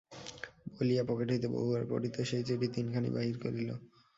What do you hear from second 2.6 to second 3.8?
তিনখানি বাহির করিল।